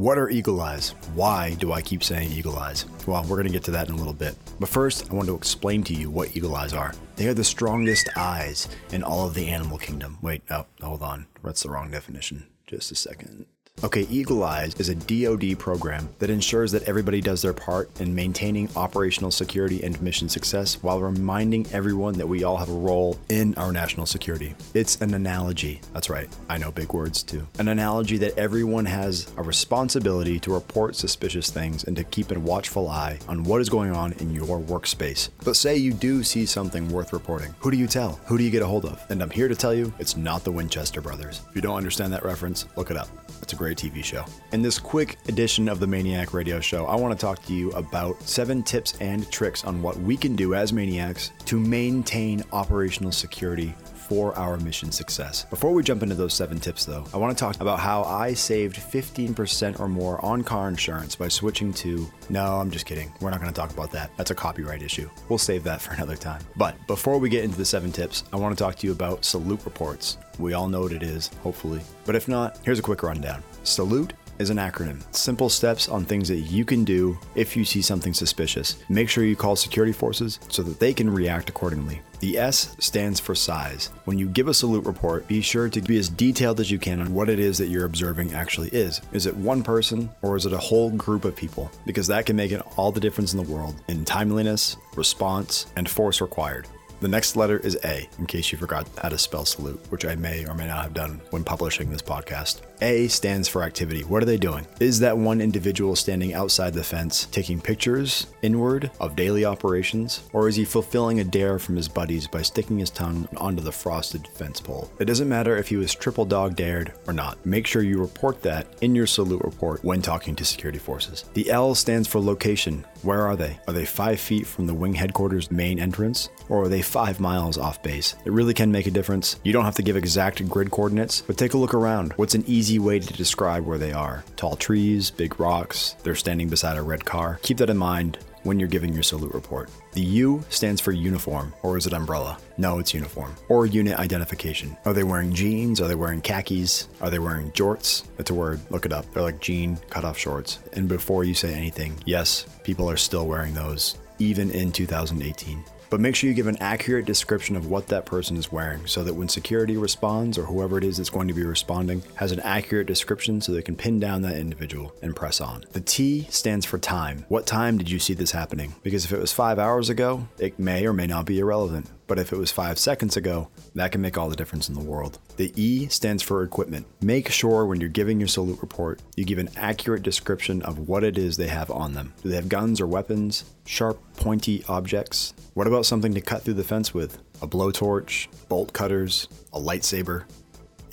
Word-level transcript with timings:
What 0.00 0.16
are 0.16 0.30
eagle 0.30 0.62
eyes? 0.62 0.94
Why 1.14 1.52
do 1.56 1.74
I 1.74 1.82
keep 1.82 2.02
saying 2.02 2.32
eagle 2.32 2.58
eyes? 2.58 2.86
Well, 3.06 3.22
we're 3.24 3.36
going 3.36 3.48
to 3.48 3.52
get 3.52 3.64
to 3.64 3.70
that 3.72 3.90
in 3.90 3.94
a 3.94 3.98
little 3.98 4.14
bit. 4.14 4.34
But 4.58 4.70
first, 4.70 5.10
I 5.10 5.14
want 5.14 5.28
to 5.28 5.34
explain 5.34 5.82
to 5.84 5.92
you 5.92 6.08
what 6.08 6.34
eagle 6.34 6.56
eyes 6.56 6.72
are. 6.72 6.94
They 7.16 7.28
are 7.28 7.34
the 7.34 7.44
strongest 7.44 8.08
eyes 8.16 8.66
in 8.92 9.02
all 9.02 9.26
of 9.26 9.34
the 9.34 9.48
animal 9.48 9.76
kingdom. 9.76 10.16
Wait, 10.22 10.40
oh, 10.50 10.64
hold 10.80 11.02
on. 11.02 11.26
That's 11.44 11.64
the 11.64 11.68
wrong 11.68 11.90
definition. 11.90 12.46
Just 12.66 12.90
a 12.90 12.94
second. 12.94 13.44
Okay, 13.82 14.06
Eagle 14.10 14.44
Eyes 14.44 14.74
is 14.74 14.90
a 14.90 14.94
DoD 14.94 15.58
program 15.58 16.06
that 16.18 16.28
ensures 16.28 16.70
that 16.72 16.82
everybody 16.82 17.22
does 17.22 17.40
their 17.40 17.54
part 17.54 17.98
in 17.98 18.14
maintaining 18.14 18.68
operational 18.76 19.30
security 19.30 19.82
and 19.82 20.00
mission 20.02 20.28
success 20.28 20.82
while 20.82 21.00
reminding 21.00 21.66
everyone 21.72 22.12
that 22.18 22.26
we 22.26 22.44
all 22.44 22.58
have 22.58 22.68
a 22.68 22.74
role 22.74 23.18
in 23.30 23.54
our 23.54 23.72
national 23.72 24.04
security. 24.04 24.54
It's 24.74 25.00
an 25.00 25.14
analogy. 25.14 25.80
That's 25.94 26.10
right. 26.10 26.28
I 26.50 26.58
know 26.58 26.70
big 26.70 26.92
words 26.92 27.22
too. 27.22 27.46
An 27.58 27.68
analogy 27.68 28.18
that 28.18 28.36
everyone 28.36 28.84
has 28.84 29.32
a 29.38 29.42
responsibility 29.42 30.38
to 30.40 30.52
report 30.52 30.94
suspicious 30.94 31.48
things 31.48 31.84
and 31.84 31.96
to 31.96 32.04
keep 32.04 32.30
a 32.32 32.38
watchful 32.38 32.86
eye 32.86 33.18
on 33.28 33.44
what 33.44 33.62
is 33.62 33.70
going 33.70 33.92
on 33.92 34.12
in 34.14 34.34
your 34.34 34.58
workspace. 34.58 35.30
But 35.42 35.56
say 35.56 35.78
you 35.78 35.94
do 35.94 36.22
see 36.22 36.44
something 36.44 36.90
worth 36.90 37.14
reporting. 37.14 37.54
Who 37.60 37.70
do 37.70 37.78
you 37.78 37.86
tell? 37.86 38.20
Who 38.26 38.36
do 38.36 38.44
you 38.44 38.50
get 38.50 38.60
a 38.60 38.66
hold 38.66 38.84
of? 38.84 39.02
And 39.10 39.22
I'm 39.22 39.30
here 39.30 39.48
to 39.48 39.56
tell 39.56 39.72
you 39.72 39.90
it's 39.98 40.18
not 40.18 40.44
the 40.44 40.52
Winchester 40.52 41.00
brothers. 41.00 41.40
If 41.48 41.56
you 41.56 41.62
don't 41.62 41.78
understand 41.78 42.12
that 42.12 42.26
reference, 42.26 42.66
look 42.76 42.90
it 42.90 42.98
up. 42.98 43.08
It's 43.42 43.54
a 43.54 43.56
great 43.56 43.69
TV 43.74 44.04
show. 44.04 44.24
In 44.52 44.62
this 44.62 44.78
quick 44.78 45.18
edition 45.28 45.68
of 45.68 45.80
the 45.80 45.86
MAINEiac 45.86 46.32
Radio 46.32 46.60
Show, 46.60 46.86
I 46.86 46.96
want 46.96 47.18
to 47.18 47.20
talk 47.20 47.44
to 47.46 47.54
you 47.54 47.70
about 47.72 48.20
seven 48.22 48.62
tips 48.62 48.96
and 49.00 49.30
tricks 49.30 49.64
on 49.64 49.82
what 49.82 49.96
we 49.98 50.16
can 50.16 50.36
do 50.36 50.54
as 50.54 50.72
MAINEiacs 50.72 51.30
to 51.46 51.58
maintain 51.58 52.42
operational 52.52 53.12
security 53.12 53.74
for 54.10 54.36
our 54.36 54.56
mission 54.56 54.90
success. 54.90 55.44
Before 55.44 55.70
we 55.72 55.84
jump 55.84 56.02
into 56.02 56.16
those 56.16 56.34
seven 56.34 56.58
tips, 56.58 56.84
though, 56.84 57.04
I 57.14 57.16
want 57.16 57.38
to 57.38 57.40
talk 57.40 57.60
about 57.60 57.78
how 57.78 58.02
I 58.02 58.34
saved 58.34 58.74
15% 58.74 59.78
or 59.78 59.86
more 59.86 60.22
on 60.24 60.42
car 60.42 60.66
insurance 60.66 61.14
by 61.14 61.28
switching 61.28 61.72
to. 61.74 62.10
No, 62.28 62.56
I'm 62.56 62.72
just 62.72 62.86
kidding. 62.86 63.12
We're 63.20 63.30
not 63.30 63.40
going 63.40 63.52
to 63.52 63.56
talk 63.56 63.70
about 63.70 63.92
that. 63.92 64.10
That's 64.16 64.32
a 64.32 64.34
copyright 64.34 64.82
issue. 64.82 65.08
We'll 65.28 65.38
save 65.38 65.62
that 65.62 65.80
for 65.80 65.92
another 65.94 66.16
time. 66.16 66.42
But 66.56 66.74
before 66.88 67.18
we 67.18 67.28
get 67.28 67.44
into 67.44 67.56
the 67.56 67.64
seven 67.64 67.92
tips, 67.92 68.24
I 68.32 68.36
want 68.36 68.58
to 68.58 68.60
talk 68.60 68.74
to 68.76 68.86
you 68.88 68.92
about 68.92 69.24
salute 69.24 69.64
reports. 69.64 70.18
We 70.40 70.54
all 70.54 70.68
know 70.68 70.80
what 70.80 70.92
it 70.92 71.04
is, 71.04 71.28
hopefully. 71.44 71.80
But 72.04 72.16
if 72.16 72.26
not, 72.26 72.58
here's 72.64 72.80
a 72.80 72.82
quick 72.82 73.04
rundown. 73.04 73.44
Salute 73.62 74.14
is 74.40 74.50
an 74.50 74.56
acronym. 74.56 75.02
Simple 75.14 75.50
steps 75.50 75.88
on 75.88 76.04
things 76.04 76.26
that 76.28 76.38
you 76.38 76.64
can 76.64 76.82
do 76.82 77.18
if 77.34 77.56
you 77.56 77.64
see 77.64 77.82
something 77.82 78.14
suspicious. 78.14 78.76
Make 78.88 79.08
sure 79.08 79.22
you 79.24 79.36
call 79.36 79.54
security 79.54 79.92
forces 79.92 80.40
so 80.48 80.62
that 80.62 80.80
they 80.80 80.94
can 80.94 81.10
react 81.10 81.50
accordingly. 81.50 82.00
The 82.20 82.38
S 82.38 82.74
stands 82.78 83.20
for 83.20 83.34
size. 83.34 83.90
When 84.06 84.18
you 84.18 84.28
give 84.28 84.48
a 84.48 84.54
salute 84.54 84.86
report, 84.86 85.28
be 85.28 85.42
sure 85.42 85.68
to 85.68 85.80
be 85.80 85.98
as 85.98 86.08
detailed 86.08 86.58
as 86.58 86.70
you 86.70 86.78
can 86.78 87.00
on 87.00 87.14
what 87.14 87.28
it 87.28 87.38
is 87.38 87.58
that 87.58 87.68
you're 87.68 87.84
observing 87.84 88.32
actually 88.32 88.68
is. 88.70 89.00
Is 89.12 89.26
it 89.26 89.36
one 89.36 89.62
person 89.62 90.10
or 90.22 90.36
is 90.36 90.46
it 90.46 90.52
a 90.52 90.58
whole 90.58 90.90
group 90.90 91.24
of 91.24 91.36
people? 91.36 91.70
Because 91.84 92.06
that 92.06 92.26
can 92.26 92.36
make 92.36 92.52
it 92.52 92.62
all 92.76 92.92
the 92.92 93.00
difference 93.00 93.34
in 93.34 93.44
the 93.44 93.50
world 93.50 93.82
in 93.88 94.04
timeliness, 94.04 94.76
response, 94.96 95.66
and 95.76 95.88
force 95.88 96.20
required. 96.20 96.66
The 97.00 97.08
next 97.08 97.34
letter 97.34 97.58
is 97.58 97.78
A, 97.84 98.06
in 98.18 98.26
case 98.26 98.52
you 98.52 98.58
forgot 98.58 98.86
how 99.00 99.08
to 99.08 99.16
spell 99.16 99.46
salute, 99.46 99.80
which 99.88 100.04
I 100.04 100.14
may 100.16 100.46
or 100.46 100.54
may 100.54 100.66
not 100.66 100.82
have 100.82 100.92
done 100.92 101.22
when 101.30 101.44
publishing 101.44 101.90
this 101.90 102.02
podcast. 102.02 102.60
A 102.82 103.08
stands 103.08 103.46
for 103.46 103.62
activity. 103.62 104.02
What 104.02 104.22
are 104.22 104.26
they 104.26 104.38
doing? 104.38 104.66
Is 104.80 105.00
that 105.00 105.16
one 105.16 105.40
individual 105.40 105.94
standing 105.96 106.32
outside 106.32 106.72
the 106.72 106.82
fence 106.82 107.26
taking 107.26 107.60
pictures 107.60 108.26
inward 108.42 108.90
of 109.00 109.16
daily 109.16 109.44
operations? 109.44 110.22
Or 110.32 110.48
is 110.48 110.56
he 110.56 110.64
fulfilling 110.64 111.20
a 111.20 111.24
dare 111.24 111.58
from 111.58 111.76
his 111.76 111.88
buddies 111.88 112.26
by 112.26 112.42
sticking 112.42 112.78
his 112.78 112.90
tongue 112.90 113.28
onto 113.36 113.62
the 113.62 113.72
frosted 113.72 114.26
fence 114.28 114.60
pole? 114.60 114.90
It 114.98 115.04
doesn't 115.04 115.28
matter 115.28 115.56
if 115.56 115.68
he 115.68 115.76
was 115.76 115.94
triple 115.94 116.24
dog 116.24 116.56
dared 116.56 116.92
or 117.06 117.12
not. 117.12 117.44
Make 117.44 117.66
sure 117.66 117.82
you 117.82 117.98
report 117.98 118.42
that 118.42 118.66
in 118.80 118.94
your 118.94 119.06
salute 119.06 119.42
report 119.44 119.84
when 119.84 120.00
talking 120.00 120.34
to 120.36 120.44
security 120.44 120.78
forces. 120.78 121.24
The 121.34 121.50
L 121.50 121.74
stands 121.74 122.08
for 122.08 122.20
location. 122.20 122.86
Where 123.02 123.22
are 123.22 123.36
they? 123.36 123.58
Are 123.66 123.72
they 123.74 123.84
five 123.84 124.20
feet 124.20 124.46
from 124.46 124.66
the 124.66 124.74
wing 124.74 124.94
headquarters 124.94 125.50
main 125.50 125.78
entrance? 125.78 126.28
Or 126.48 126.64
are 126.64 126.68
they 126.68 126.82
five 126.82 127.20
miles 127.20 127.58
off 127.58 127.82
base? 127.82 128.14
It 128.24 128.32
really 128.32 128.54
can 128.54 128.72
make 128.72 128.86
a 128.86 128.90
difference. 128.90 129.36
You 129.44 129.52
don't 129.52 129.64
have 129.64 129.76
to 129.76 129.82
give 129.82 129.96
exact 129.96 130.46
grid 130.48 130.70
coordinates, 130.70 131.20
but 131.22 131.36
take 131.36 131.54
a 131.54 131.58
look 131.58 131.74
around. 131.74 132.12
What's 132.14 132.34
an 132.34 132.44
easy 132.46 132.69
way 132.78 132.98
to 132.98 133.12
describe 133.12 133.66
where 133.66 133.78
they 133.78 133.92
are? 133.92 134.24
Tall 134.36 134.56
trees, 134.56 135.10
big 135.10 135.40
rocks, 135.40 135.96
they're 136.02 136.14
standing 136.14 136.48
beside 136.48 136.76
a 136.76 136.82
red 136.82 137.04
car. 137.04 137.38
Keep 137.42 137.58
that 137.58 137.70
in 137.70 137.76
mind 137.76 138.18
when 138.42 138.58
you're 138.58 138.68
giving 138.68 138.92
your 138.92 139.02
salute 139.02 139.34
report. 139.34 139.70
The 139.92 140.00
U 140.00 140.42
stands 140.48 140.80
for 140.80 140.92
uniform, 140.92 141.52
or 141.62 141.76
is 141.76 141.86
it 141.86 141.92
umbrella? 141.92 142.38
No, 142.56 142.78
it's 142.78 142.94
uniform. 142.94 143.34
Or 143.48 143.66
unit 143.66 143.98
identification. 143.98 144.76
Are 144.84 144.92
they 144.92 145.02
wearing 145.02 145.34
jeans? 145.34 145.80
Are 145.80 145.88
they 145.88 145.94
wearing 145.94 146.20
khakis? 146.20 146.88
Are 147.00 147.10
they 147.10 147.18
wearing 147.18 147.50
jorts? 147.52 148.04
That's 148.16 148.30
a 148.30 148.34
word, 148.34 148.60
look 148.70 148.86
it 148.86 148.92
up. 148.92 149.12
They're 149.12 149.22
like 149.22 149.40
jean 149.40 149.76
cutoff 149.90 150.16
shorts. 150.16 150.58
And 150.72 150.88
before 150.88 151.24
you 151.24 151.34
say 151.34 151.54
anything, 151.54 151.98
yes, 152.06 152.46
people 152.64 152.88
are 152.88 152.96
still 152.96 153.26
wearing 153.26 153.54
those, 153.54 153.96
even 154.18 154.50
in 154.50 154.72
2018 154.72 155.64
but 155.90 156.00
make 156.00 156.14
sure 156.14 156.28
you 156.28 156.34
give 156.34 156.46
an 156.46 156.56
accurate 156.60 157.04
description 157.04 157.56
of 157.56 157.66
what 157.66 157.88
that 157.88 158.06
person 158.06 158.36
is 158.36 158.50
wearing 158.50 158.86
so 158.86 159.04
that 159.04 159.14
when 159.14 159.28
security 159.28 159.76
responds 159.76 160.38
or 160.38 160.44
whoever 160.44 160.78
it 160.78 160.84
is 160.84 160.96
that's 160.96 161.10
going 161.10 161.28
to 161.28 161.34
be 161.34 161.44
responding 161.44 162.02
has 162.14 162.32
an 162.32 162.40
accurate 162.40 162.86
description 162.86 163.40
so 163.40 163.52
they 163.52 163.60
can 163.60 163.76
pin 163.76 164.00
down 164.00 164.22
that 164.22 164.36
individual 164.36 164.94
and 165.02 165.14
press 165.14 165.40
on. 165.40 165.64
The 165.72 165.80
T 165.80 166.26
stands 166.30 166.64
for 166.64 166.78
time. 166.78 167.26
What 167.28 167.46
time 167.46 167.76
did 167.76 167.90
you 167.90 167.98
see 167.98 168.14
this 168.14 168.30
happening? 168.30 168.74
Because 168.82 169.04
if 169.04 169.12
it 169.12 169.20
was 169.20 169.32
five 169.32 169.58
hours 169.58 169.90
ago, 169.90 170.28
it 170.38 170.58
may 170.58 170.86
or 170.86 170.92
may 170.92 171.06
not 171.06 171.26
be 171.26 171.40
irrelevant. 171.40 171.86
But 172.10 172.18
if 172.18 172.32
it 172.32 172.38
was 172.38 172.50
five 172.50 172.76
seconds 172.76 173.16
ago, 173.16 173.50
that 173.76 173.92
can 173.92 174.00
make 174.00 174.18
all 174.18 174.28
the 174.28 174.34
difference 174.34 174.68
in 174.68 174.74
the 174.74 174.80
world. 174.80 175.20
The 175.36 175.52
E 175.54 175.86
stands 175.86 176.24
for 176.24 176.42
equipment. 176.42 176.84
Make 177.00 177.30
sure 177.30 177.64
when 177.64 177.78
you're 177.80 177.88
giving 177.88 178.18
your 178.18 178.26
salute 178.26 178.58
report, 178.60 179.00
you 179.14 179.24
give 179.24 179.38
an 179.38 179.48
accurate 179.54 180.02
description 180.02 180.60
of 180.62 180.88
what 180.88 181.04
it 181.04 181.16
is 181.16 181.36
they 181.36 181.46
have 181.46 181.70
on 181.70 181.94
them. 181.94 182.12
Do 182.24 182.28
they 182.28 182.34
have 182.34 182.48
guns 182.48 182.80
or 182.80 182.88
weapons? 182.88 183.44
Sharp, 183.64 184.00
pointy 184.16 184.64
objects? 184.66 185.34
What 185.54 185.68
about 185.68 185.86
something 185.86 186.12
to 186.14 186.20
cut 186.20 186.42
through 186.42 186.54
the 186.54 186.64
fence 186.64 186.92
with? 186.92 187.16
A 187.42 187.46
blowtorch, 187.46 188.26
bolt 188.48 188.72
cutters, 188.72 189.28
a 189.52 189.60
lightsaber? 189.60 190.24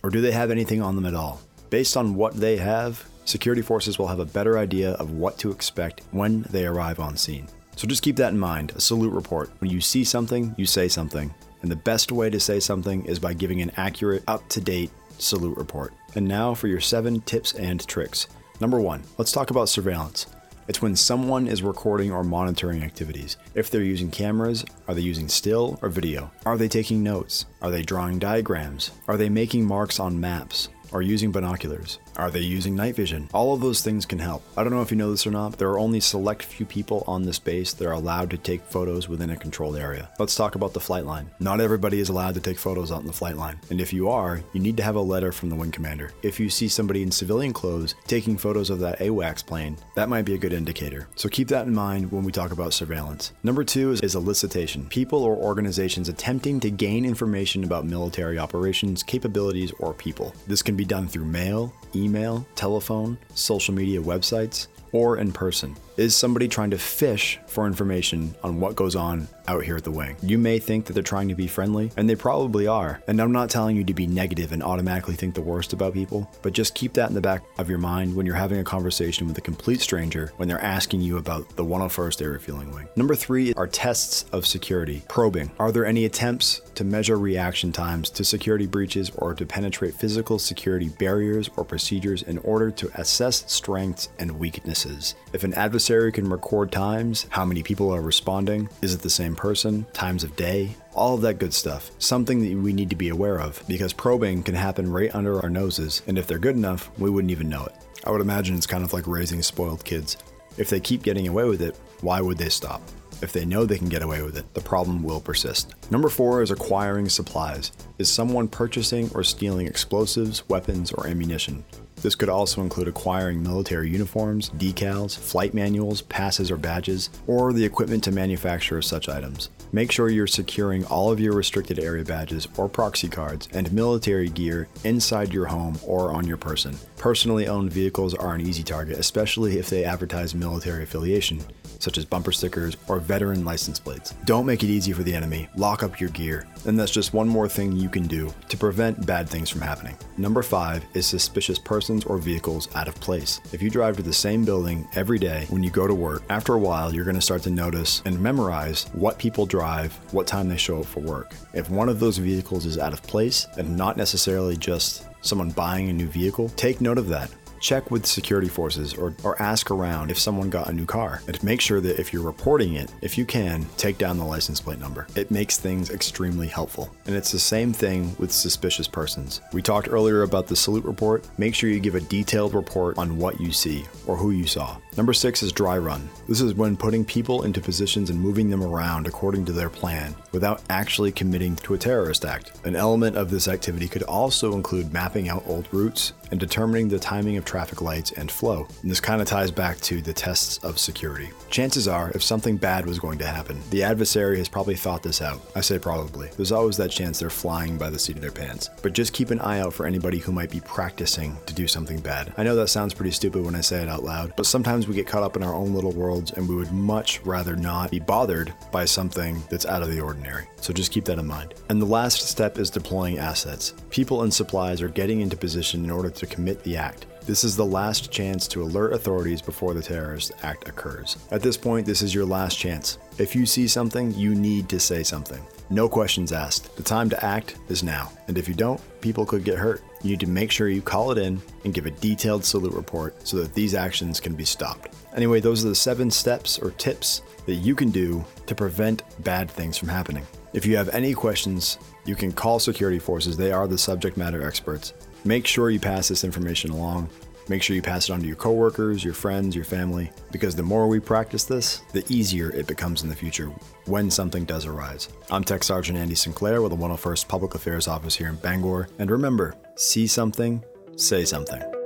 Or 0.03 0.11
do 0.11 0.21
they 0.21 0.33
have 0.33 0.51
anything 0.51 0.83
on 0.83 0.95
them 0.95 1.07
at 1.07 1.15
all? 1.15 1.41
Based 1.71 1.97
on 1.97 2.13
what 2.13 2.35
they 2.35 2.57
have, 2.57 3.03
security 3.25 3.63
forces 3.63 3.97
will 3.97 4.05
have 4.05 4.19
a 4.19 4.25
better 4.25 4.59
idea 4.59 4.91
of 4.91 5.09
what 5.13 5.39
to 5.39 5.49
expect 5.49 6.03
when 6.11 6.43
they 6.51 6.67
arrive 6.67 6.99
on 6.99 7.17
scene. 7.17 7.47
So 7.77 7.87
just 7.87 8.01
keep 8.01 8.15
that 8.15 8.33
in 8.33 8.39
mind 8.39 8.71
a 8.71 8.81
salute 8.81 9.13
report. 9.13 9.51
When 9.59 9.69
you 9.69 9.81
see 9.81 10.03
something, 10.03 10.55
you 10.57 10.65
say 10.65 10.87
something. 10.87 11.33
And 11.61 11.71
the 11.71 11.75
best 11.75 12.11
way 12.11 12.29
to 12.29 12.39
say 12.39 12.59
something 12.59 13.05
is 13.05 13.19
by 13.19 13.33
giving 13.33 13.61
an 13.61 13.71
accurate, 13.77 14.23
up 14.27 14.47
to 14.49 14.59
date 14.59 14.89
salute 15.19 15.57
report. 15.57 15.93
And 16.15 16.27
now 16.27 16.55
for 16.55 16.67
your 16.67 16.81
seven 16.81 17.21
tips 17.21 17.53
and 17.53 17.85
tricks. 17.87 18.27
Number 18.59 18.81
one, 18.81 19.03
let's 19.19 19.31
talk 19.31 19.51
about 19.51 19.69
surveillance. 19.69 20.25
It's 20.67 20.81
when 20.81 20.95
someone 20.95 21.47
is 21.47 21.61
recording 21.61 22.11
or 22.11 22.23
monitoring 22.23 22.83
activities. 22.83 23.37
If 23.53 23.69
they're 23.69 23.83
using 23.83 24.09
cameras, 24.09 24.65
are 24.87 24.95
they 24.95 25.01
using 25.01 25.29
still 25.29 25.77
or 25.83 25.89
video? 25.89 26.31
Are 26.45 26.57
they 26.57 26.67
taking 26.67 27.03
notes? 27.03 27.45
Are 27.61 27.69
they 27.69 27.83
drawing 27.83 28.17
diagrams? 28.17 28.91
Are 29.07 29.17
they 29.17 29.29
making 29.29 29.65
marks 29.65 29.99
on 29.99 30.19
maps? 30.19 30.69
Or 30.91 31.01
using 31.01 31.31
binoculars? 31.31 31.99
Are 32.15 32.31
they 32.31 32.39
using 32.39 32.75
night 32.75 32.95
vision? 32.95 33.29
All 33.33 33.53
of 33.53 33.61
those 33.61 33.81
things 33.81 34.05
can 34.05 34.19
help. 34.19 34.43
I 34.55 34.63
don't 34.63 34.73
know 34.73 34.81
if 34.81 34.91
you 34.91 34.97
know 34.97 35.11
this 35.11 35.27
or 35.27 35.31
not, 35.31 35.51
but 35.51 35.59
there 35.59 35.69
are 35.69 35.79
only 35.79 35.99
select 35.99 36.43
few 36.43 36.65
people 36.65 37.03
on 37.07 37.23
this 37.23 37.39
base 37.39 37.73
that 37.73 37.87
are 37.87 37.93
allowed 37.93 38.29
to 38.31 38.37
take 38.37 38.61
photos 38.61 39.07
within 39.07 39.29
a 39.29 39.35
controlled 39.35 39.77
area. 39.77 40.09
Let's 40.19 40.35
talk 40.35 40.55
about 40.55 40.73
the 40.73 40.79
flight 40.79 41.05
line. 41.05 41.29
Not 41.39 41.61
everybody 41.61 41.99
is 41.99 42.09
allowed 42.09 42.35
to 42.35 42.39
take 42.39 42.57
photos 42.57 42.91
out 42.91 43.01
in 43.01 43.07
the 43.07 43.13
flight 43.13 43.37
line. 43.37 43.59
And 43.69 43.81
if 43.81 43.91
you 43.91 44.09
are, 44.09 44.41
you 44.53 44.59
need 44.59 44.77
to 44.77 44.83
have 44.83 44.95
a 44.95 45.01
letter 45.01 45.31
from 45.31 45.49
the 45.49 45.55
wing 45.55 45.71
commander. 45.71 46.11
If 46.23 46.39
you 46.39 46.49
see 46.49 46.67
somebody 46.67 47.03
in 47.03 47.11
civilian 47.11 47.53
clothes 47.53 47.95
taking 48.07 48.37
photos 48.37 48.69
of 48.69 48.79
that 48.79 48.99
AWACS 48.99 49.45
plane, 49.45 49.77
that 49.95 50.09
might 50.09 50.25
be 50.25 50.35
a 50.35 50.39
good 50.39 50.53
indicator. 50.53 51.07
So 51.15 51.29
keep 51.29 51.49
that 51.49 51.67
in 51.67 51.73
mind 51.73 52.11
when 52.11 52.23
we 52.23 52.31
talk 52.31 52.51
about 52.51 52.73
surveillance. 52.73 53.33
Number 53.43 53.63
two 53.63 53.91
is, 53.91 54.01
is 54.01 54.15
elicitation. 54.15 54.89
People 54.89 55.23
or 55.23 55.35
organizations 55.35 56.09
attempting 56.09 56.59
to 56.61 56.71
gain 56.71 57.05
information 57.05 57.63
about 57.63 57.85
military 57.85 58.39
operations, 58.39 59.03
capabilities, 59.03 59.71
or 59.79 59.93
people. 59.93 60.33
This 60.47 60.61
can 60.61 60.76
be 60.77 60.85
done 60.85 61.07
through 61.07 61.25
mail, 61.25 61.73
email, 61.95 62.45
telephone, 62.55 63.17
social 63.33 63.73
media 63.73 64.01
websites, 64.01 64.67
or 64.91 65.17
in 65.17 65.31
person. 65.31 65.75
Is 65.97 66.15
somebody 66.15 66.47
trying 66.47 66.71
to 66.71 66.77
fish 66.77 67.39
for 67.47 67.67
information 67.67 68.35
on 68.43 68.59
what 68.59 68.75
goes 68.75 68.95
on 68.95 69.27
out 69.47 69.63
here 69.63 69.77
at 69.77 69.83
the 69.83 69.91
wing? 69.91 70.15
You 70.21 70.37
may 70.37 70.59
think 70.59 70.85
that 70.85 70.93
they're 70.93 71.03
trying 71.03 71.29
to 71.29 71.35
be 71.35 71.47
friendly, 71.47 71.91
and 71.97 72.09
they 72.09 72.15
probably 72.15 72.67
are. 72.67 73.01
And 73.07 73.21
I'm 73.21 73.31
not 73.31 73.49
telling 73.49 73.75
you 73.75 73.83
to 73.85 73.93
be 73.93 74.07
negative 74.07 74.51
and 74.51 74.63
automatically 74.63 75.15
think 75.15 75.35
the 75.35 75.41
worst 75.41 75.73
about 75.73 75.93
people, 75.93 76.29
but 76.41 76.53
just 76.53 76.75
keep 76.75 76.93
that 76.93 77.09
in 77.09 77.15
the 77.15 77.21
back 77.21 77.43
of 77.57 77.69
your 77.69 77.79
mind 77.79 78.15
when 78.15 78.25
you're 78.25 78.35
having 78.35 78.59
a 78.59 78.63
conversation 78.63 79.27
with 79.27 79.37
a 79.37 79.41
complete 79.41 79.81
stranger 79.81 80.31
when 80.37 80.47
they're 80.47 80.63
asking 80.63 81.01
you 81.01 81.17
about 81.17 81.47
the 81.55 81.65
101st 81.65 82.21
Air 82.21 82.31
Refueling 82.31 82.73
Wing. 82.73 82.87
Number 82.95 83.15
three 83.15 83.53
are 83.53 83.67
tests 83.67 84.25
of 84.31 84.45
security. 84.45 85.03
Probing. 85.07 85.51
Are 85.59 85.71
there 85.71 85.85
any 85.85 86.05
attempts 86.05 86.61
to 86.75 86.83
measure 86.83 87.17
reaction 87.17 87.71
times 87.71 88.09
to 88.11 88.23
security 88.23 88.67
breaches 88.67 89.11
or 89.15 89.33
to 89.33 89.45
penetrate 89.45 89.93
physical 89.93 90.39
security 90.39 90.89
barriers 90.89 91.49
or 91.55 91.63
procedures 91.63 92.23
in 92.23 92.37
order 92.39 92.69
to 92.71 92.91
assess 92.99 93.43
strengths 93.51 94.09
and 94.19 94.39
weaknesses? 94.39 95.15
If 95.33 95.43
an 95.43 95.53
adversary 95.53 96.11
can 96.11 96.29
record 96.29 96.71
times, 96.71 97.27
how 97.29 97.45
many 97.45 97.63
people 97.63 97.93
are 97.93 98.01
responding, 98.01 98.69
is 98.81 98.93
it 98.93 99.01
the 99.01 99.09
same 99.09 99.35
person, 99.37 99.85
times 99.93 100.23
of 100.23 100.35
day, 100.35 100.75
all 100.93 101.15
of 101.15 101.21
that 101.21 101.39
good 101.39 101.53
stuff. 101.53 101.91
Something 101.99 102.41
that 102.41 102.61
we 102.61 102.73
need 102.73 102.89
to 102.89 102.95
be 102.95 103.09
aware 103.09 103.39
of 103.39 103.63
because 103.67 103.93
probing 103.93 104.43
can 104.43 104.55
happen 104.55 104.91
right 104.91 105.13
under 105.15 105.39
our 105.41 105.49
noses, 105.49 106.01
and 106.07 106.17
if 106.17 106.27
they're 106.27 106.39
good 106.39 106.55
enough, 106.55 106.91
we 106.99 107.09
wouldn't 107.09 107.31
even 107.31 107.47
know 107.47 107.65
it. 107.65 107.73
I 108.03 108.11
would 108.11 108.21
imagine 108.21 108.55
it's 108.55 108.67
kind 108.67 108.83
of 108.83 108.91
like 108.91 109.07
raising 109.07 109.41
spoiled 109.41 109.85
kids. 109.85 110.17
If 110.57 110.69
they 110.69 110.79
keep 110.79 111.03
getting 111.03 111.27
away 111.27 111.45
with 111.45 111.61
it, 111.61 111.77
why 112.01 112.19
would 112.19 112.37
they 112.37 112.49
stop? 112.49 112.81
If 113.21 113.33
they 113.33 113.45
know 113.45 113.65
they 113.65 113.77
can 113.77 113.89
get 113.89 114.03
away 114.03 114.21
with 114.21 114.37
it, 114.37 114.53
the 114.53 114.61
problem 114.61 115.01
will 115.01 115.19
persist. 115.19 115.73
Number 115.91 116.09
four 116.09 116.41
is 116.41 116.51
acquiring 116.51 117.09
supplies. 117.09 117.71
Is 117.97 118.09
someone 118.09 118.47
purchasing 118.47 119.09
or 119.15 119.23
stealing 119.23 119.67
explosives, 119.67 120.47
weapons, 120.49 120.91
or 120.91 121.07
ammunition? 121.07 121.63
This 122.01 122.15
could 122.15 122.29
also 122.29 122.61
include 122.61 122.87
acquiring 122.87 123.41
military 123.41 123.89
uniforms, 123.89 124.49
decals, 124.51 125.17
flight 125.17 125.53
manuals, 125.53 126.01
passes 126.03 126.51
or 126.51 126.57
badges, 126.57 127.09
or 127.25 127.53
the 127.53 127.65
equipment 127.65 128.03
to 128.05 128.11
manufacture 128.11 128.81
such 128.81 129.09
items. 129.09 129.49
Make 129.71 129.91
sure 129.91 130.09
you're 130.09 130.27
securing 130.27 130.85
all 130.85 131.11
of 131.11 131.19
your 131.19 131.33
restricted 131.33 131.79
area 131.79 132.05
badges 132.05 132.47
or 132.55 132.69
proxy 132.69 133.09
cards 133.09 133.49
and 133.51 133.73
military 133.73 134.29
gear 134.29 134.69
inside 134.83 135.33
your 135.33 135.47
home 135.47 135.77
or 135.85 136.13
on 136.13 136.25
your 136.25 136.37
person. 136.37 136.77
Personally 136.97 137.47
owned 137.47 137.73
vehicles 137.73 138.13
are 138.13 138.33
an 138.33 138.41
easy 138.41 138.63
target, 138.63 138.97
especially 138.97 139.57
if 139.57 139.69
they 139.69 139.83
advertise 139.83 140.33
military 140.33 140.83
affiliation, 140.83 141.43
such 141.79 141.97
as 141.97 142.05
bumper 142.05 142.31
stickers 142.31 142.77
or 142.87 142.99
veteran 142.99 143.45
license 143.45 143.79
plates. 143.79 144.13
Don't 144.25 144.45
make 144.45 144.63
it 144.63 144.69
easy 144.69 144.93
for 144.93 145.03
the 145.03 145.13
enemy, 145.13 145.47
lock 145.55 145.83
up 145.83 145.99
your 145.99 146.09
gear, 146.11 146.47
and 146.65 146.77
that's 146.77 146.91
just 146.91 147.13
one 147.13 147.27
more 147.27 147.47
thing 147.47 147.71
you 147.71 147.89
can 147.89 148.07
do 148.07 148.33
to 148.49 148.57
prevent 148.57 149.05
bad 149.05 149.29
things 149.29 149.49
from 149.49 149.61
happening. 149.61 149.97
Number 150.17 150.43
five 150.43 150.83
is 150.93 151.05
suspicious 151.05 151.59
persons 151.59 152.05
or 152.05 152.17
vehicles 152.17 152.67
out 152.75 152.87
of 152.87 152.95
place. 152.95 153.39
If 153.53 153.61
you 153.61 153.69
drive 153.69 153.97
to 153.97 154.03
the 154.03 154.13
same 154.13 154.45
building 154.45 154.87
every 154.95 155.19
day 155.19 155.45
when 155.49 155.63
you 155.63 155.69
go 155.69 155.87
to 155.87 155.93
work, 155.93 156.23
after 156.29 156.53
a 156.53 156.59
while 156.59 156.93
you're 156.93 157.05
going 157.05 157.15
to 157.15 157.21
start 157.21 157.43
to 157.43 157.49
notice 157.49 158.01
and 158.05 158.19
memorize 158.19 158.85
what 158.93 159.19
people 159.19 159.45
drive, 159.45 159.93
what 160.11 160.27
time 160.27 160.49
they 160.49 160.57
show 160.57 160.79
up 160.79 160.85
for 160.85 161.01
work. 161.01 161.35
If 161.53 161.69
one 161.69 161.89
of 161.89 161.99
those 161.99 162.17
vehicles 162.17 162.65
is 162.65 162.77
out 162.77 162.93
of 162.93 163.03
place 163.03 163.47
and 163.57 163.77
not 163.77 163.97
necessarily 163.97 164.57
just 164.57 165.05
someone 165.21 165.51
buying 165.51 165.89
a 165.89 165.93
new 165.93 166.07
vehicle, 166.07 166.49
take 166.49 166.81
note 166.81 166.97
of 166.97 167.07
that 167.09 167.31
check 167.59 167.91
with 167.91 168.05
security 168.05 168.47
forces 168.47 168.93
or, 168.93 169.13
or 169.23 169.41
ask 169.41 169.71
around 169.71 170.11
if 170.11 170.19
someone 170.19 170.49
got 170.49 170.69
a 170.69 170.73
new 170.73 170.85
car. 170.85 171.21
And 171.27 171.41
make 171.43 171.61
sure 171.61 171.79
that 171.81 171.99
if 171.99 172.13
you're 172.13 172.23
reporting 172.23 172.73
it, 172.73 172.91
if 173.01 173.17
you 173.17 173.25
can, 173.25 173.65
take 173.77 173.97
down 173.97 174.17
the 174.17 174.25
license 174.25 174.59
plate 174.59 174.79
number. 174.79 175.07
It 175.15 175.31
makes 175.31 175.57
things 175.57 175.89
extremely 175.89 176.47
helpful. 176.47 176.93
And 177.05 177.15
it's 177.15 177.31
the 177.31 177.39
same 177.39 177.73
thing 177.73 178.15
with 178.19 178.31
suspicious 178.31 178.87
persons. 178.87 179.41
We 179.53 179.61
talked 179.61 179.89
earlier 179.89 180.23
about 180.23 180.47
the 180.47 180.55
salute 180.55 180.85
report. 180.85 181.27
Make 181.37 181.55
sure 181.55 181.69
you 181.69 181.79
give 181.79 181.95
a 181.95 182.01
detailed 182.01 182.53
report 182.53 182.97
on 182.97 183.17
what 183.17 183.39
you 183.39 183.51
see 183.51 183.85
or 184.05 184.15
who 184.15 184.31
you 184.31 184.47
saw. 184.47 184.77
Number 184.97 185.13
six 185.13 185.43
is 185.43 185.51
dry 185.51 185.77
run. 185.77 186.09
This 186.27 186.41
is 186.41 186.55
when 186.55 186.75
putting 186.75 187.05
people 187.05 187.43
into 187.43 187.61
positions 187.61 188.09
and 188.09 188.19
moving 188.19 188.49
them 188.49 188.63
around 188.63 189.05
according 189.05 189.45
to 189.45 189.51
their 189.51 189.69
plan 189.69 190.15
without 190.31 190.63
actually 190.71 191.11
committing 191.11 191.55
to 191.57 191.75
a 191.75 191.77
terrorist 191.77 192.25
act. 192.25 192.51
An 192.65 192.75
element 192.75 193.15
of 193.15 193.29
this 193.29 193.47
activity 193.47 193.87
could 193.87 194.01
also 194.03 194.55
include 194.55 194.91
mapping 194.91 195.29
out 195.29 195.43
old 195.45 195.67
routes 195.71 196.13
and 196.31 196.39
determining 196.39 196.89
the 196.89 196.99
timing 196.99 197.37
of 197.37 197.45
traffic 197.45 197.81
lights 197.81 198.11
and 198.13 198.29
flow. 198.29 198.67
And 198.81 198.91
this 198.91 198.99
kind 198.99 199.21
of 199.21 199.27
ties 199.27 199.51
back 199.51 199.79
to 199.81 200.01
the 200.01 200.13
tests 200.13 200.57
of 200.59 200.79
security. 200.79 201.29
Chances 201.49 201.87
are, 201.87 202.11
if 202.15 202.23
something 202.23 202.57
bad 202.57 202.85
was 202.85 202.99
going 202.99 203.19
to 203.19 203.25
happen, 203.27 203.61
the 203.69 203.83
adversary 203.83 204.39
has 204.39 204.49
probably 204.49 204.75
thought 204.75 205.03
this 205.03 205.21
out. 205.21 205.39
I 205.55 205.61
say 205.61 205.79
probably. 205.79 206.29
There's 206.35 206.51
always 206.51 206.75
that 206.77 206.91
chance 206.91 207.19
they're 207.19 207.29
flying 207.29 207.77
by 207.77 207.89
the 207.89 207.99
seat 207.99 208.15
of 208.17 208.21
their 208.21 208.31
pants. 208.31 208.69
But 208.81 208.93
just 208.93 209.13
keep 209.13 209.29
an 209.29 209.39
eye 209.39 209.59
out 209.59 209.73
for 209.73 209.85
anybody 209.85 210.17
who 210.17 210.31
might 210.31 210.49
be 210.49 210.59
practicing 210.59 211.37
to 211.45 211.53
do 211.53 211.67
something 211.67 211.99
bad. 211.99 212.33
I 212.35 212.43
know 212.43 212.55
that 212.55 212.67
sounds 212.69 212.93
pretty 212.93 213.11
stupid 213.11 213.45
when 213.45 213.55
I 213.55 213.61
say 213.61 213.81
it 213.81 213.89
out 213.89 214.03
loud, 214.03 214.33
but 214.35 214.45
we 214.87 214.95
get 214.95 215.07
caught 215.07 215.23
up 215.23 215.35
in 215.35 215.43
our 215.43 215.53
own 215.53 215.73
little 215.73 215.91
worlds 215.91 216.31
and 216.31 216.47
we 216.47 216.55
would 216.55 216.71
much 216.71 217.21
rather 217.23 217.55
not 217.55 217.91
be 217.91 217.99
bothered 217.99 218.53
by 218.71 218.85
something 218.85 219.41
that's 219.49 219.65
out 219.65 219.81
of 219.81 219.91
the 219.91 219.99
ordinary. 219.99 220.47
So 220.61 220.73
just 220.73 220.91
keep 220.91 221.05
that 221.05 221.19
in 221.19 221.25
mind. 221.27 221.53
And 221.69 221.81
the 221.81 221.85
last 221.85 222.27
step 222.27 222.57
is 222.57 222.69
deploying 222.69 223.17
assets. 223.17 223.73
People 223.89 224.23
and 224.23 224.33
supplies 224.33 224.81
are 224.81 224.89
getting 224.89 225.21
into 225.21 225.37
position 225.37 225.83
in 225.83 225.91
order 225.91 226.09
to 226.09 226.25
commit 226.25 226.63
the 226.63 226.77
act. 226.77 227.05
This 227.27 227.43
is 227.43 227.57
the 227.57 227.65
last 227.65 228.09
chance 228.09 228.47
to 228.47 228.63
alert 228.63 228.93
authorities 228.93 229.41
before 229.41 229.73
the 229.73 229.81
terrorist 229.81 230.31
act 230.43 230.69
occurs. 230.69 231.17
At 231.29 231.41
this 231.41 231.57
point, 231.57 231.85
this 231.85 232.01
is 232.01 232.15
your 232.15 232.25
last 232.25 232.57
chance. 232.57 232.97
If 233.17 233.35
you 233.35 233.45
see 233.45 233.67
something, 233.67 234.13
you 234.13 234.33
need 234.33 234.69
to 234.69 234.79
say 234.79 235.03
something. 235.03 235.43
No 235.69 235.89
questions 235.89 236.31
asked. 236.31 236.73
The 236.77 236.83
time 236.83 237.09
to 237.09 237.25
act 237.25 237.57
is 237.67 237.83
now. 237.83 238.13
And 238.29 238.37
if 238.37 238.47
you 238.47 238.53
don't, 238.53 238.79
people 239.01 239.25
could 239.25 239.43
get 239.43 239.57
hurt. 239.57 239.81
You 240.07 240.11
need 240.11 240.21
to 240.21 240.27
make 240.27 240.51
sure 240.51 240.69
you 240.69 240.81
call 240.81 241.11
it 241.11 241.17
in 241.17 241.41
and 241.65 241.73
give 241.73 241.85
a 241.85 241.91
detailed 241.91 242.45
salute 242.45 242.71
report 242.71 243.27
so 243.27 243.35
that 243.43 243.53
these 243.53 243.75
actions 243.75 244.21
can 244.21 244.35
be 244.35 244.45
stopped. 244.45 244.95
Anyway, 245.13 245.41
those 245.41 245.65
are 245.65 245.67
the 245.67 245.75
seven 245.75 246.09
steps 246.09 246.57
or 246.57 246.71
tips 246.71 247.23
that 247.45 247.55
you 247.55 247.75
can 247.75 247.89
do 247.89 248.23
to 248.45 248.55
prevent 248.55 249.03
bad 249.25 249.51
things 249.51 249.77
from 249.77 249.89
happening. 249.89 250.25
If 250.53 250.65
you 250.65 250.77
have 250.77 250.87
any 250.95 251.13
questions, 251.13 251.77
you 252.05 252.15
can 252.15 252.31
call 252.31 252.57
security 252.57 252.99
forces. 252.99 253.35
They 253.35 253.51
are 253.51 253.67
the 253.67 253.77
subject 253.77 254.15
matter 254.15 254.47
experts. 254.47 254.93
Make 255.25 255.45
sure 255.45 255.71
you 255.71 255.79
pass 255.81 256.07
this 256.07 256.23
information 256.23 256.71
along. 256.71 257.09
Make 257.49 257.63
sure 257.63 257.75
you 257.75 257.81
pass 257.81 258.09
it 258.09 258.11
on 258.11 258.19
to 258.19 258.27
your 258.27 258.35
coworkers, 258.35 259.03
your 259.03 259.13
friends, 259.13 259.55
your 259.55 259.63
family, 259.63 260.11
because 260.31 260.55
the 260.55 260.63
more 260.63 260.87
we 260.87 260.99
practice 260.99 261.45
this, 261.45 261.81
the 261.93 262.03
easier 262.09 262.51
it 262.51 262.67
becomes 262.67 263.03
in 263.03 263.09
the 263.09 263.15
future 263.15 263.47
when 263.85 264.11
something 264.11 264.43
does 264.43 264.65
arise. 264.65 265.07
I'm 265.31 265.45
Tech 265.45 265.63
Sergeant 265.63 265.97
Andy 265.97 266.15
Sinclair 266.15 266.61
with 266.61 266.71
the 266.71 266.77
101st 266.77 267.27
Public 267.27 267.55
Affairs 267.55 267.87
Office 267.87 268.15
here 268.15 268.27
in 268.27 268.35
Bangor, 268.35 268.89
and 268.99 269.09
remember, 269.09 269.55
see 269.75 270.07
something, 270.07 270.61
say 270.97 271.23
something. 271.23 271.76